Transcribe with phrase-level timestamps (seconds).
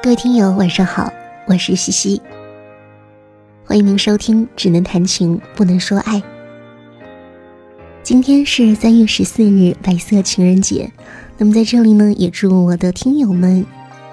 [0.00, 1.12] 各位听友，晚上好，
[1.44, 2.22] 我是西西，
[3.64, 6.16] 欢迎您收听《只能谈情不能说爱》。
[8.04, 10.90] 今天是三月十四日，白色情人节。
[11.36, 13.66] 那么在这里呢，也祝我的听友们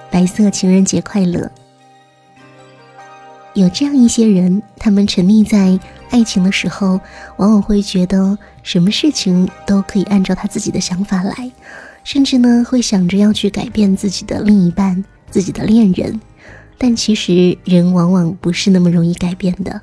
[0.09, 1.52] 白色情人节快乐。
[3.54, 5.79] 有这样一些人，他们沉溺在
[6.09, 6.99] 爱情的时候，
[7.38, 11.52] 往往会觉得什么事情都可以按照他自己的想法来，
[12.04, 16.20] 甚至呢会想着要去改变自己的另一半、自己的恋人。
[16.78, 19.82] 但其实人往往不是那么容易改变的。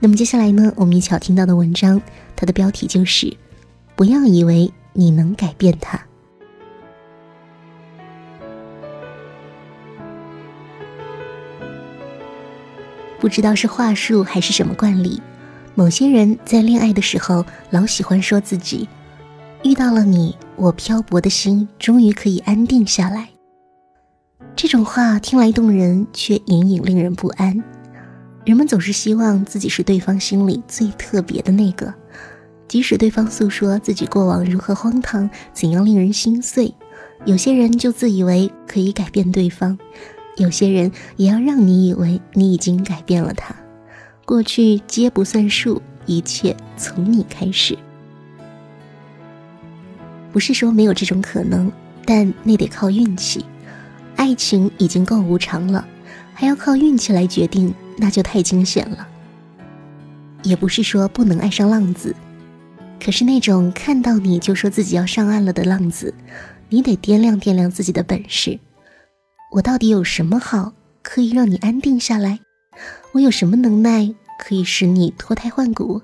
[0.00, 2.02] 那么接下来呢，我们一起要听到的文章，
[2.34, 3.36] 它的标题就是
[3.94, 6.02] “不要以为你能改变他”。
[13.20, 15.22] 不知道是话术还是什么惯例，
[15.76, 18.88] 某些人在恋爱的时候老喜欢说自己
[19.62, 23.28] 遇到了你，我漂泊的心终于可以安定下来。
[24.62, 27.64] 这种话听来动人，却隐隐令人不安。
[28.44, 31.92] 人们总是希望自己是对方心里最特别的那个，
[32.68, 36.72] 即使对方诉说自己过往如何荒唐，怎样令人心碎，
[37.24, 39.76] 有些人就自以为可以改变对方。
[40.36, 43.52] 有些人也要让你以为你已经改变了他，
[44.24, 47.76] 过去皆不算数，一切从你开始。
[50.30, 51.72] 不是说没有这种可能，
[52.04, 53.44] 但那得靠运气。
[54.22, 55.84] 爱情已经够无常了，
[56.32, 59.08] 还要靠运气来决定，那就太惊险了。
[60.44, 62.14] 也不是说不能爱上浪子，
[63.04, 66.14] 可是那种看到你就说自己要上岸了的浪子，
[66.68, 68.60] 你得掂量掂量自己的本事。
[69.50, 70.72] 我到底有什么好
[71.02, 72.38] 可以让你安定下来？
[73.10, 76.00] 我有什么能耐可以使你脱胎换骨？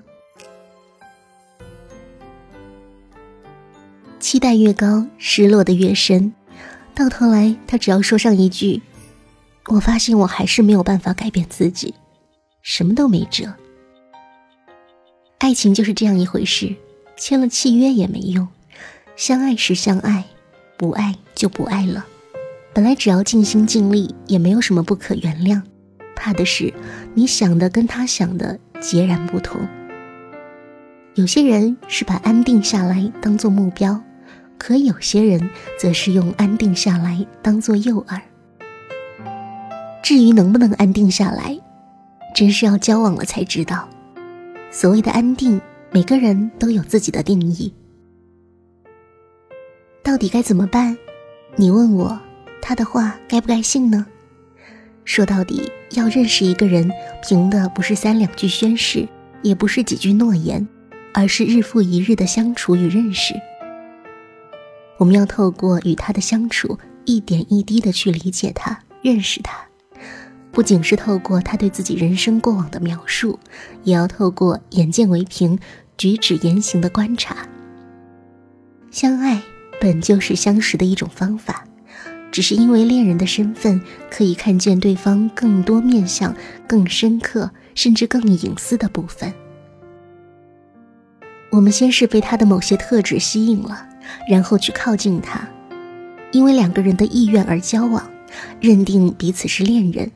[4.19, 6.33] 期待越高，失落的越深。
[6.99, 8.81] 到头来，他只要说上一句
[9.71, 11.93] ：“我发现我还是没有办法改变自己，
[12.61, 13.55] 什么都没辙。”
[15.39, 16.75] 爱情就是这样一回事，
[17.15, 18.45] 签了契约也没用。
[19.15, 20.25] 相爱时相爱，
[20.77, 22.05] 不爱就不爱了。
[22.73, 25.61] 本来只要尽心尽力，也没有什么不可原谅。
[26.17, 26.73] 怕的是
[27.13, 29.65] 你想的跟他想的截然不同。
[31.15, 34.03] 有些人是把安定下来当做目标，
[34.59, 35.49] 可有些人
[35.79, 38.21] 则是用安定下来当做诱饵。
[40.03, 41.59] 至于能不能安定下来，
[42.35, 43.89] 真是要交往了才知道。
[44.69, 45.59] 所谓的安定，
[45.91, 47.73] 每个人都有自己的定义。
[50.03, 50.95] 到底该怎么办？
[51.55, 52.19] 你问我。
[52.61, 54.05] 他的话该不该信呢？
[55.03, 56.91] 说到底，要认识一个人，
[57.27, 59.07] 凭的不是三两句宣誓，
[59.41, 60.67] 也不是几句诺言，
[61.13, 63.33] 而是日复一日的相处与认识。
[64.99, 69.57] 我们要透过与他的相处，一点一滴的去理解他、认识他，
[70.51, 73.39] 不仅是透过他对自己人生过往的描述，
[73.83, 75.57] 也要透过眼见为凭、
[75.97, 77.47] 举止言行的观察。
[78.91, 79.41] 相爱
[79.79, 81.63] 本就是相识的一种方法。
[82.31, 83.81] 只是因为恋人的身份，
[84.11, 86.35] 可以看见对方更多面相、
[86.67, 89.33] 更深刻，甚至更隐私的部分。
[91.49, 93.88] 我们先是被他的某些特质吸引了，
[94.27, 95.47] 然后去靠近他，
[96.31, 98.09] 因为两个人的意愿而交往，
[98.59, 100.11] 认定彼此是恋人。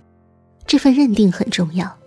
[0.66, 1.98] 这份认定很重要，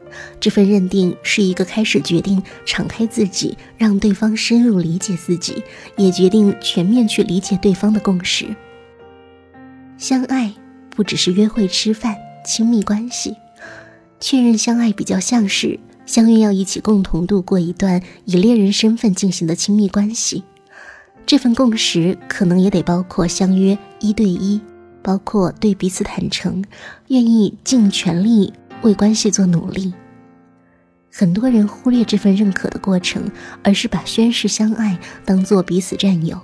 [0.40, 5.62] 这份认定是一个开始决定敞开自己，让对方深入理解自己，
[5.96, 8.46] 也决定全面去理解对方的共识。
[9.98, 10.52] 相爱
[10.90, 13.36] 不只是约会、吃饭、亲密关系，
[14.20, 20.44] 确认相爱比较像是相约要一起共同度过一段以恋人身份进行的亲密关系。
[21.26, 24.60] 这份共识可能也得包括相约一对一，
[25.02, 26.64] 包括对彼此坦诚，
[27.08, 29.92] 愿意尽全力为关系做努力。
[31.12, 33.28] 很多人忽略这份认可的过程，
[33.64, 36.40] 而是把宣誓相爱当做彼此占有。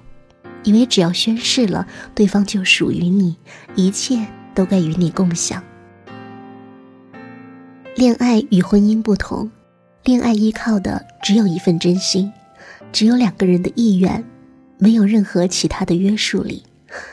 [0.64, 3.36] 以为只要宣誓了，对方就属于你，
[3.76, 5.62] 一切都该与你共享。
[7.94, 9.48] 恋爱与婚姻不同，
[10.02, 12.32] 恋爱依靠的只有一份真心，
[12.92, 14.24] 只有两个人的意愿，
[14.82, 16.64] 没有任何其他的约束力。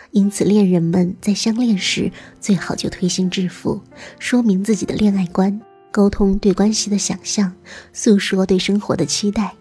[0.10, 2.12] 因此，恋人们在相恋时
[2.42, 3.80] 最好就推心置腹，
[4.18, 5.62] 说明自己的恋爱观，
[5.92, 7.54] 沟通对关系的想象，
[7.94, 9.54] 诉说对生活的期待。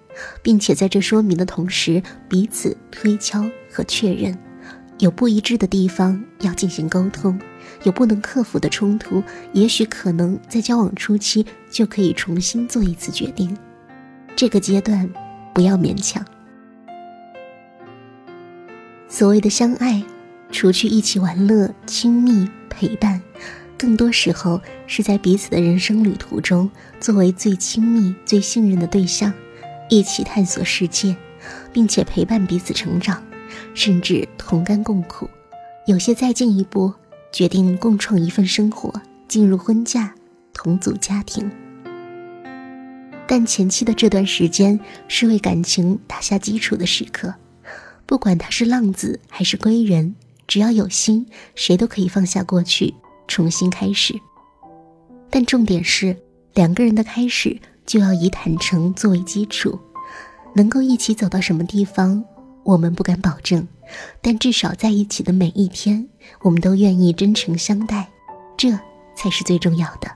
[0.42, 4.36] 并且在这说明的同时，彼此推敲和确认，
[4.98, 7.38] 有不一致的地方要进行沟通，
[7.84, 9.22] 有不能克服的冲突，
[9.52, 13.56] 也许可能在交往初期就可以重新做一次决定。
[14.34, 15.08] 这个阶段
[15.54, 16.24] 不要勉强。
[19.08, 20.02] 所谓的相爱，
[20.52, 23.20] 除去一起玩乐、亲密、陪伴，
[23.78, 26.70] 更多时候是在彼此的人生旅途中，
[27.00, 29.32] 作为最亲密、最信任的对象，
[29.88, 31.16] 一起探索世界，
[31.72, 33.22] 并且陪伴彼此成长，
[33.74, 35.28] 甚至同甘共苦。
[35.86, 36.92] 有些再进一步，
[37.32, 38.92] 决定共创一份生活，
[39.26, 40.14] 进入婚嫁，
[40.52, 41.50] 同组家庭。
[43.26, 47.34] 但前期的这段时间是为感情打下基础的时刻，
[48.08, 50.14] 不管他是浪子还是归人，
[50.46, 52.94] 只要有心，谁都可以放下过去，
[53.26, 54.18] 重新开始。
[55.28, 56.16] 但重点是，
[56.54, 59.78] 两个人的开始就要以坦诚作为基础，
[60.54, 62.24] 能够一起走到什么地方，
[62.64, 63.68] 我们不敢保证，
[64.22, 66.08] 但至少在一起的每一天，
[66.40, 68.08] 我们都愿意真诚相待，
[68.56, 68.70] 这
[69.14, 70.10] 才是最重要的。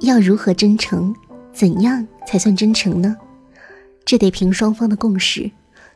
[0.00, 1.16] 要如何真诚？
[1.50, 3.16] 怎样才算真诚呢？
[4.08, 5.50] 这得凭双方的共识，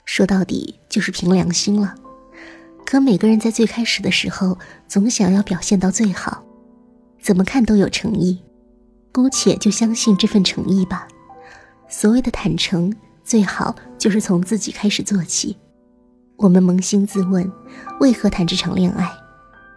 [0.05, 1.95] 说到底就是凭良心了。
[2.85, 6.45] 可每个人在最开始的时候，总想要表现到最好，
[7.23, 8.39] 怎么看都有诚意，
[9.13, 11.09] 姑且就相信这份诚意吧。
[11.89, 12.95] 所谓的坦诚，
[13.25, 15.57] 最好就是从自己开始做起。
[16.37, 17.51] 我们扪心自问，
[17.99, 19.11] 为何谈这场恋爱？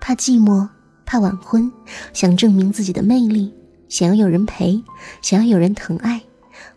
[0.01, 0.67] 怕寂寞，
[1.05, 1.71] 怕晚婚，
[2.11, 3.53] 想证明自己的魅力。
[3.87, 4.83] 想要有人陪，
[5.21, 6.21] 想要有人疼爱，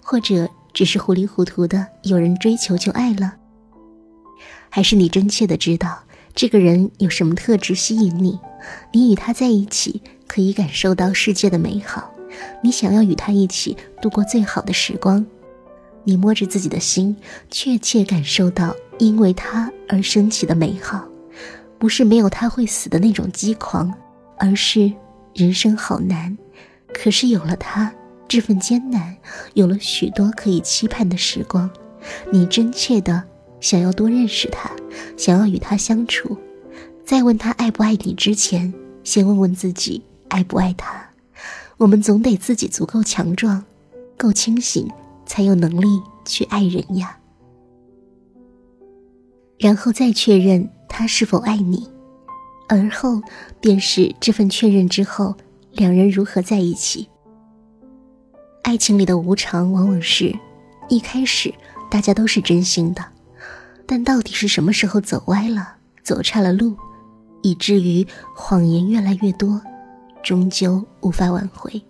[0.00, 3.34] 或者只是糊里糊涂的有人追求就爱了，
[4.68, 6.04] 还是你真切的知道
[6.36, 8.38] 这个人有什么特质吸引你？
[8.92, 12.14] 你与他在一起可以感受到世界的美好，
[12.62, 15.26] 你想要与他一起度过最好的时光，
[16.04, 17.16] 你摸着自己的心，
[17.50, 21.08] 确切感受到因为他而升起的美好，
[21.76, 23.92] 不是没有他会死的那种激狂，
[24.38, 24.92] 而是
[25.34, 26.38] 人生好难。
[26.94, 27.92] 可是有了他，
[28.28, 29.16] 这份艰难
[29.54, 31.68] 有了许多可以期盼的时光。
[32.30, 33.24] 你真切的
[33.60, 34.70] 想要多认识他，
[35.16, 36.36] 想要与他相处。
[37.04, 38.72] 在问他爱不爱你之前，
[39.02, 41.08] 先问问自己爱不爱他。
[41.78, 43.64] 我们总得自己足够强壮，
[44.16, 44.86] 够清醒，
[45.24, 45.86] 才有能力
[46.24, 47.18] 去爱人呀。
[49.58, 51.88] 然后再确认他是否爱你，
[52.68, 53.22] 而后
[53.60, 55.34] 便是这份确认之后。
[55.72, 57.08] 两人如何在一起？
[58.62, 60.34] 爱情里的无常，往往是
[60.88, 61.52] 一开始
[61.90, 63.04] 大家都是真心的，
[63.86, 66.76] 但到底是什么时候走歪了、走岔了路，
[67.42, 69.60] 以至于谎言越来越多，
[70.22, 71.82] 终究无法挽回。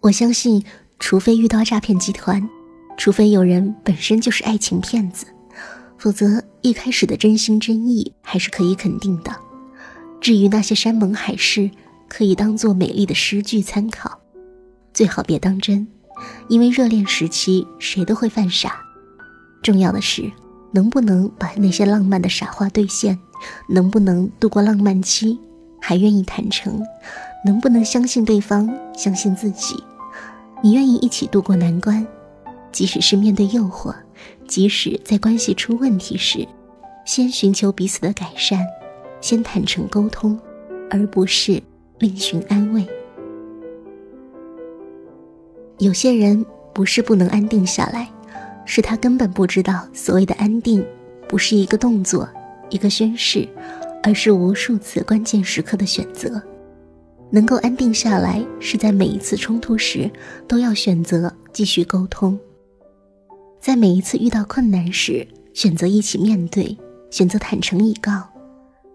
[0.00, 0.64] 我相信，
[1.00, 2.48] 除非遇到诈骗集团，
[2.96, 5.26] 除非有人本身就是爱情骗子，
[5.98, 9.34] 否则一开始的真心真意还是可以肯定的。
[10.20, 11.68] 至于那些山盟海誓，
[12.08, 14.20] 可以当做美丽的诗句参考，
[14.98, 15.86] 最好别当真，
[16.48, 18.82] 因为热恋时期谁都会犯傻。
[19.62, 20.28] 重要的是，
[20.72, 23.16] 能不能把那些浪漫的傻话兑现，
[23.68, 25.38] 能不能度过浪漫期，
[25.80, 26.84] 还愿意坦诚，
[27.44, 29.76] 能不能相信对方，相信自己，
[30.64, 32.04] 你愿意一起度过难关，
[32.72, 33.94] 即使是面对诱惑，
[34.48, 36.44] 即使在关系出问题时，
[37.06, 38.66] 先寻求彼此的改善。
[39.20, 40.36] 先坦诚沟通，
[40.90, 41.62] 而不是
[42.00, 42.84] 另寻安慰。
[45.78, 48.10] 有些人不是不能安定下来，
[48.64, 50.84] 是他根本不知道所谓的安定，
[51.28, 52.28] 不是一个动作、
[52.68, 53.48] 一个宣誓，
[54.02, 56.42] 而是无数次关键时刻的选择。
[57.30, 60.10] 能够安定下来，是在每一次冲突时
[60.48, 62.38] 都要选择继续沟通，
[63.60, 66.76] 在每一次遇到困难时选择一起面对，
[67.10, 68.24] 选择坦诚以告。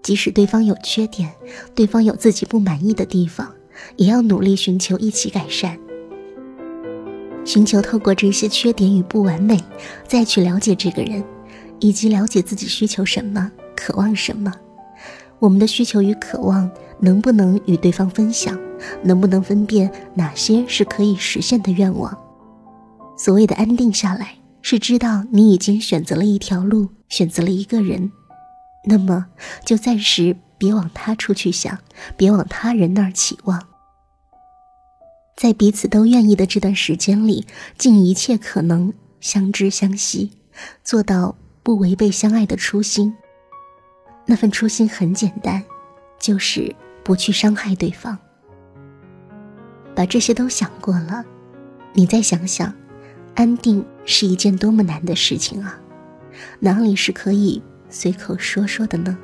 [0.02, 1.32] 即使对方有缺点，
[1.74, 3.54] 对方有自己不满意的地方，
[3.96, 5.80] 也要努力寻求一起改善。
[7.46, 9.62] 寻求透过这些缺点与不完美，
[10.08, 11.24] 再去了解这个人，
[11.80, 14.52] 以及了解自己需求什么，渴望什么。
[15.40, 16.70] 我们的需求与渴望
[17.00, 18.58] 能不能与对方分享？
[19.02, 22.18] 能不能分辨哪些是可以实现的愿望？
[23.18, 28.12] 所谓的安定下来，是知道你已经选择了一条路，选择了一个人。
[28.86, 29.26] 那么，
[29.66, 31.78] 就暂时别往他处去想，
[32.18, 33.62] 别往他人那儿期望。
[35.36, 37.46] 在彼此都愿意的这段时间里，
[37.78, 40.32] 尽一切可能相知相惜，
[40.84, 43.14] 做到不违背相爱的初心。
[44.26, 45.64] 那份初心很简单，
[46.20, 46.74] 就是
[47.04, 48.18] 不去伤害对方。
[49.96, 51.26] 把这些都想过了，
[51.94, 52.74] 你再想想，
[53.36, 55.80] 安定是一件多么难的事情啊！
[56.60, 57.62] 哪里是可以？
[57.90, 59.18] 随口说说的呢。